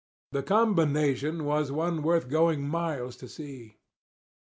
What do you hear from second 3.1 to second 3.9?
to see.